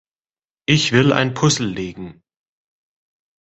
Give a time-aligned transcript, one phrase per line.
[0.65, 2.23] Ich will ein Puzzel legen.